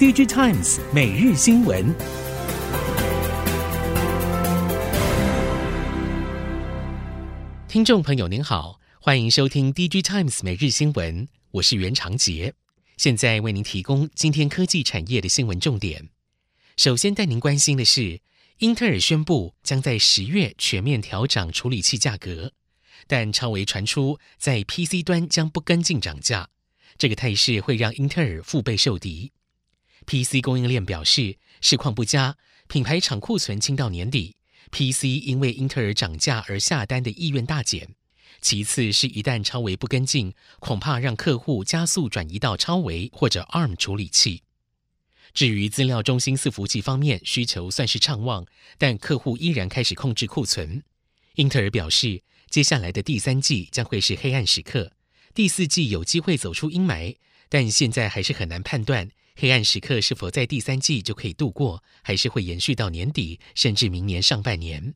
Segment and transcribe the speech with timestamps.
[0.00, 1.94] DG Times 每日新闻，
[7.68, 12.54] 听众朋友您好，欢迎收听 DG Times 每日新闻，我是袁长杰，
[12.96, 16.08] 现在为您提供今天科技产业的新闻重点。
[16.78, 18.22] 首先带您关心的是，
[18.60, 22.52] 英特尔宣布将在十月全面调涨处理器价格，
[23.06, 26.48] 但超微传出在 PC 端将不跟进涨价，
[26.96, 29.32] 这个态势会让英特尔腹背受敌。
[30.10, 34.34] PC 供应链表示，市况不佳，品牌厂库存清到年底
[34.72, 37.94] ，PC 因为英特尔涨价而下单的意愿大减。
[38.40, 44.42] 其次是一旦超微不跟进，恐怕让客户加速转移到超微或者 ARM 处理器。
[45.32, 48.44] 至于资料中心伺服器方面，需求算是畅旺，
[48.78, 50.82] 但客户依然开始控制库存。
[51.36, 54.90] 英特尔表示，接下来的第三季将会是黑暗时刻，
[55.32, 57.14] 第四季有机会走出阴霾，
[57.48, 59.08] 但现在还是很难判断。
[59.40, 64.92] 黑暗时刻是否在第三季就可以度过，还是会延续到年底，甚至明年上半年？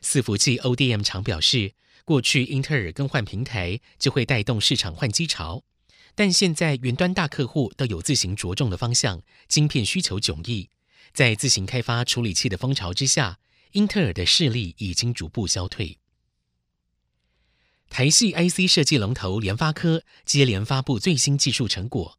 [0.00, 1.74] 伺服器 ODM 厂表示，
[2.06, 5.64] 过去英特尔更换平台就会带动市场换机潮，
[6.14, 10.70] 但现在云端大客户都有自行着重的方向，晶片需求迥异，
[11.12, 13.38] 在自行开发处理器的风潮之下，
[13.72, 15.98] 英特尔的势力已经逐步消退。
[17.90, 22.18] 台系 IC 设计龙头联发科接连发布最新技术成果。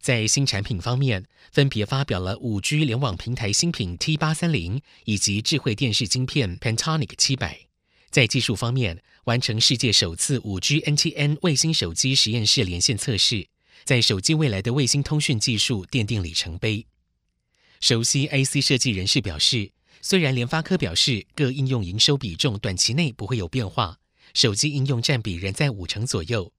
[0.00, 7.60] 在新产品方面，分别发表了五 G 联网平台新品 T 八三零以及智慧电视晶片 Pantonic 七百。
[8.10, 13.46] 在技术方面，完成世界首次五 G NTN 卫星手机实验室连线测试，
[13.84, 16.86] 在手机未来的卫星通讯技术奠定里程碑。
[17.78, 19.70] 熟悉 IC 设计人士表示，
[20.00, 23.98] 虽然联发科表示各应用营收比重短期内不会有变化，
[24.32, 26.50] 手机应用占比仍在五成左右。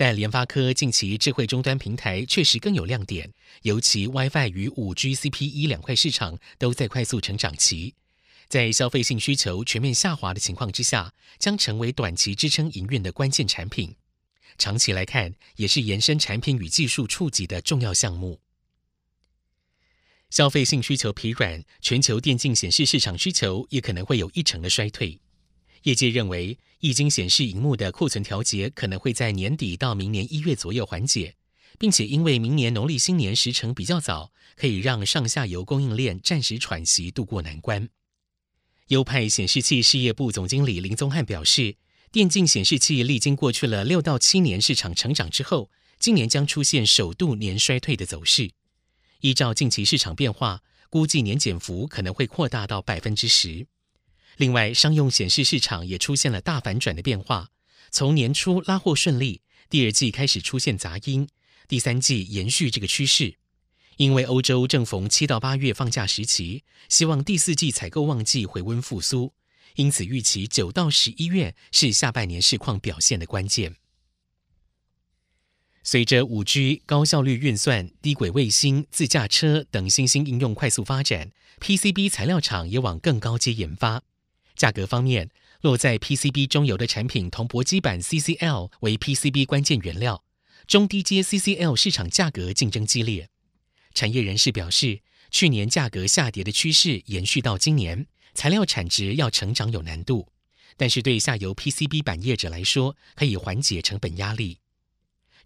[0.00, 7.92] 但联发科近期智慧终端平台确实更有亮点，尤其 WiFi 与五 G CPE 两块市场都在快速成长期，
[8.48, 13.94] 在消费性需求全面下滑的情况之下，将成为短期支撑营运的关键产品。
[14.56, 18.40] 长期来看，也是延伸产品与技术触及的重要项目。
[20.30, 25.20] 消费性需求疲软，全球电竞显示市场需求也可能会有一成的衰退。
[25.82, 31.34] 业界认为，液晶显示荧幕的库存调节可能会在年底到明年一月左右缓解，
[31.78, 37.88] 并且因为明年农历新年时程比较早，可以让上下游供应链暂时喘息，度过难关。
[38.88, 41.76] 优派显示器事业部总经理林宗翰表示，
[42.10, 48.50] 电竞显示器历经过去了六到七年市场成长之后，今年将出现首度年衰退的走势。
[49.20, 53.66] 依照近期市场变化，估计年减幅可能会扩大到百分之十。
[54.40, 57.50] 另外，商用显示市场也出现了大反转的变化。
[57.90, 61.28] 从年初拉货顺利，第二季开始出现杂音，
[61.68, 63.34] 第三季延续这个趋势。
[63.98, 69.34] 因为欧洲正逢七到八月放假时期，希望第四季采购旺季回温复苏，
[69.74, 73.76] 因此预期九到十一月是下半年市况表现的关键。
[75.82, 81.30] 随着五 G、高效率运算、低轨卫星、自驾车等新兴应用快速发展
[81.60, 84.02] ，PCB 材料厂也往更高阶研发。
[84.60, 85.30] 价格方面，
[85.62, 90.22] 落在 PCB 中游的产品铜箔基板 CCL 为 PCB 关键原料，
[90.66, 93.30] 中低阶 CCL 市场价格竞争激烈。
[93.94, 95.00] 产业人士表示，
[95.30, 100.28] 去年价格下跌的趋势延续到今年，材料产值要成长有难度，
[100.76, 104.58] 但是对下游 PCB 板业者来说，可以缓解成本压力。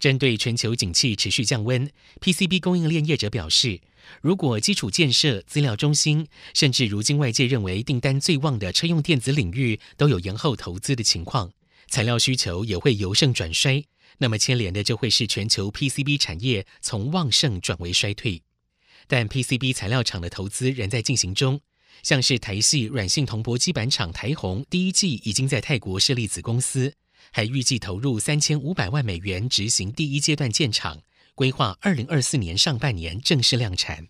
[0.04, 3.80] 针对全球景气持续降温，PCB 供应链业者表示，
[4.20, 11.52] 如果基础建设、资料中心，甚至如今外界认为订单最旺的车用电子领域都有延后投资的情况，
[11.88, 13.82] 材料需求也会由盛转衰，
[14.18, 18.42] 那么牵连的就会是全球 PCB 产业从旺盛转为衰退。
[19.06, 21.62] 但 PCB 材料厂的投资仍在进行中，
[22.02, 26.92] 像是台系软性铜箔基板厂台宏，第一季已经在泰国设立子公司。
[27.36, 31.02] 还预计投入三千五百万美元执行第一阶段建厂，
[31.34, 34.06] 规划二零二四年上半年正式量产。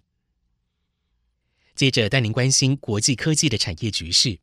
[1.74, 4.40] 接着带您关心国际科技的产业局势。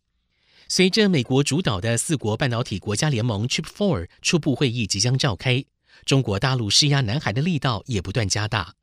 [0.67, 5.63] 随着美国主导的四国半导体国家联盟 Chip Four 初步会议即将召开，
[6.03, 8.73] 中国大陆施压南韩的力道也不断加大。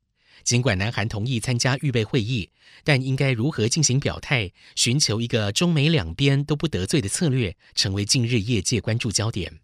[0.45, 2.53] 尽管南韩同意参加预备会议，
[2.85, 9.59] 但应该如何进行表态，寻求一个中美两边都不得罪的策略，成为近日业界关注焦点。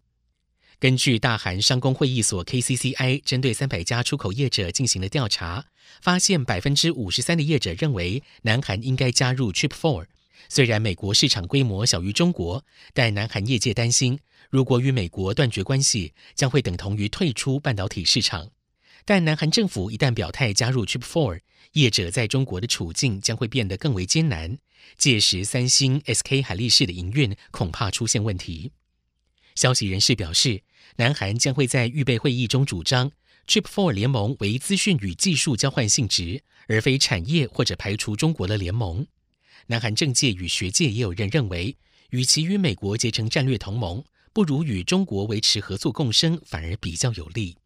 [0.79, 5.65] 根据大韩商工会议所 KCCI 针对三百家出口业者进行了调查，
[6.01, 10.07] 发现百分之五十三的业者认为南韩应该加入 Chip Four。
[10.49, 12.63] 虽然美国市场规模小于中国，
[12.93, 14.19] 但南韩业界担心，
[14.49, 18.51] 如果与美国断绝关系，将会等同于退出半导体市场。
[19.05, 21.39] 但南韩政府一旦表态加入 Chip Four，
[21.71, 24.57] 业者在中国的处境将会变得更为艰难。
[24.97, 28.71] 届时，三星、SK 海力士的营运恐怕出现问题。
[29.55, 30.61] 消息人士表示，
[30.97, 33.11] 南韩将会在预备会议中主张
[33.47, 39.07] ，Trip Four 联盟为资讯与技术交换性质，而非产业或者排除中国的联盟。
[39.67, 41.77] 南韩政界与学界也有人认为，
[42.11, 47.57] 与其与美国结成战略同盟，不如与中国维持合作共生，反而比较有利。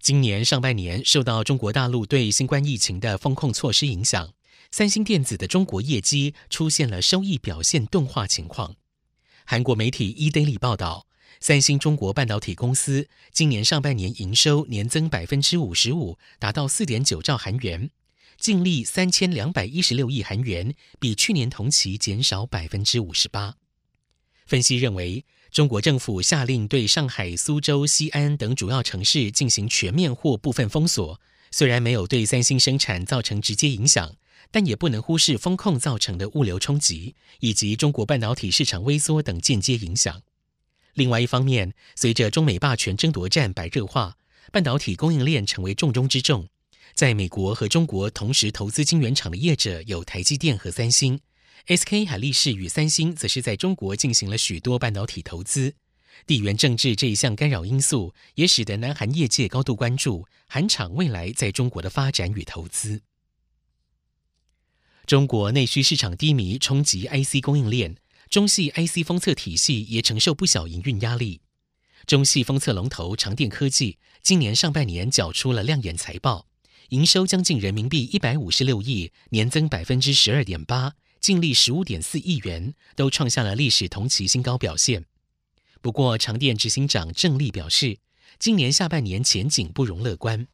[0.00, 4.32] 今年上半年，受到中国大陆对新冠疫情的封控措施影响，
[4.70, 8.76] 三星电子的中国业绩出现了收益表现钝化情况。
[9.44, 11.07] 韩国媒体 eDaily 报道，
[11.40, 17.90] 三星中国半导体公司今年上半年营收年增百分之五十五，达到四点九兆韩元。
[18.38, 23.56] 净利三千两百一十六亿韩元，比去年同期减少百分之五十八。
[24.46, 31.20] 分析认为，中国政府下令对上海、苏州、西安等主要城市进行全面或部分封锁，
[31.50, 34.14] 虽然没有对三星生产造成直接影响，
[34.50, 40.22] 但也不能忽视风控造成的物流冲击以及中国半导体市场萎缩等间接影响。
[40.94, 44.16] 另外一方面，随着中美霸权争夺战白热化，
[44.50, 46.48] 半导体供应链成为重中之重。
[46.94, 51.20] 在美国和中国同时投资晶圆厂的业者有台积电和三星
[51.66, 55.74] ，SK 海力士与三星则是在中国进行了许多半导体投资。
[56.26, 63.02] 地缘政治这一项干扰因素，也使得南韩业界高度关注韩厂未来在中国的发展与投资。
[65.06, 67.96] 中国内需市场低迷冲击 IC 供应链，
[68.30, 71.40] 中系 IC 封测体系也承受不小营运压力。
[72.06, 76.46] 中系封测龙头长电科技今年上半年缴出了亮眼财报。
[76.90, 85.04] 营收将近人民币一百五十六亿，年增百分之十二点八，净利十五点四亿元，都创下了历史同期新高表现。
[85.82, 87.98] 不过，长电执行长郑力表示，
[88.38, 90.48] 今年下半年前景不容乐观。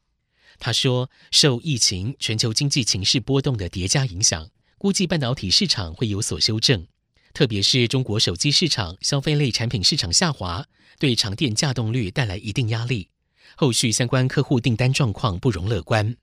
[0.58, 6.84] 他说，受疫情、全球经济情势波动的叠加影响，估计半导体市场会有所修正，
[7.34, 10.64] 特别是中国手机市场、消费类产品市场下滑，
[11.00, 13.08] 对长电稼动率带来一定压力。
[13.56, 16.16] 后续相关客户订单状况不容乐观。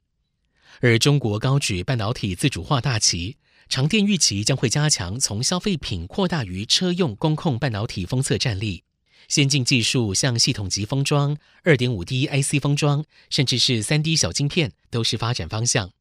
[0.80, 3.36] 而中国高举半导体自主化大旗，
[3.68, 8.86] 长电预期将会加强从消费品扩大于车用工控半导体封测战力，
[9.28, 15.92] 先进技术像系统级封装、二点五 D IC 封装，甚至是三 D 小晶片，都是发展方向。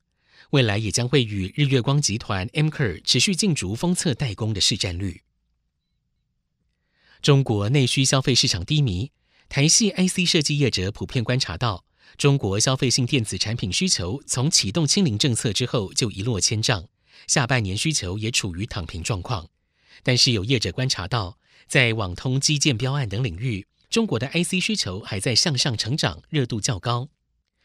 [0.51, 5.23] 未来也将会与日月光集团 Amkor 持续竞逐封测代工的市占率。
[7.23, 9.13] 中国内需消费市场低迷，
[9.49, 11.85] 台系 IC 设计业者普遍观察到。
[12.19, 16.89] 中国消费性电子产品需求从启动清零政策之后就一落千丈，
[17.29, 19.49] 下半年需求也处于躺平状况。
[20.03, 21.39] 但是有业者观察到，
[21.69, 27.09] 在网通、基建标案等领域，中国的 IC 需求还在向上成长，热度较高。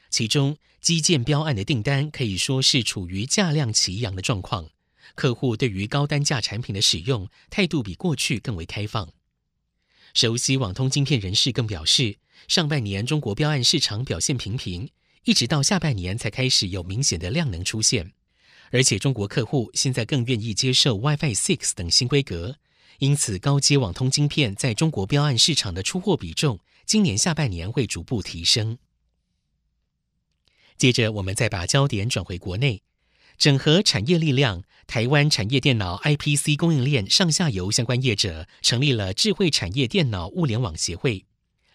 [0.09, 4.69] 其中，基建标案的订单可以说是处于价量齐扬的状况，
[5.15, 9.11] 客户对于高单价产品的使用态度比过去更为开放。
[10.13, 12.17] 熟悉网通晶片人士更表示，
[12.47, 14.89] 上半年中国标案市场表现平平，
[15.25, 18.13] 一直到下半年才开始有明显的量能出现。
[18.71, 22.55] 而且中国客户现在更愿意接受 WiFi 6等新规格，
[22.99, 28.77] 因此高阶网通晶片在中国标案市场的出货比重，今年下半年会逐步提升。
[30.77, 32.81] 接着，我们再把焦点转回国内。
[33.37, 41.25] 整合产业力量，台湾产业电脑 IPC 供应链上下游相关业者成立了智慧产业电脑物联网协会。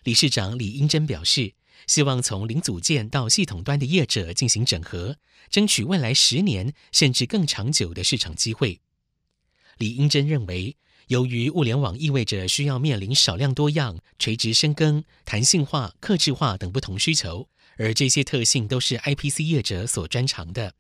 [0.05, 1.53] 理事长李英珍表示，
[1.87, 5.17] 希望从零组件到系统端的业者进行整合，
[5.51, 8.81] 争取未来十年甚至更长久的市场机会。
[9.77, 10.77] 李英珍认为，
[11.09, 17.49] 由于物联网意味着需要面临少量多样、垂直深耕、弹性化、客制化等不同需求，
[17.81, 20.75] 而这些特性都是 IPC 业者所专长的。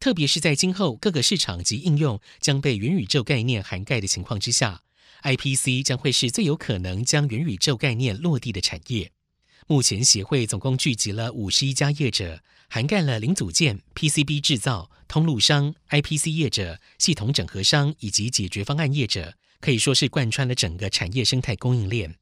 [0.00, 4.82] 特别是在今后各个市场及应用将被元宇宙概念涵盖的情况之下
[5.22, 9.12] ，IPC 将会是最有可能将元宇宙概念落地的产业。
[9.66, 22.16] 目前协会总共聚集了五十一家业者，涵盖了零组件、PCB 制造、通路商、IPC 业者、系统整合商以及解决方案业者，可以说是贯穿了整个产业生态供应链。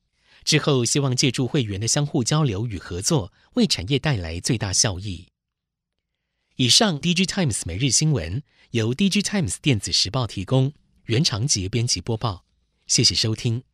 [0.45, 5.29] 之后希望借助会员的相互交流与合作，为产业带来最大效益。
[6.57, 10.73] 以上，DG Times 每日新闻由 DG Times 电子时报提供，
[11.07, 12.45] 原长节编辑播报，
[12.87, 13.65] 谢谢收听。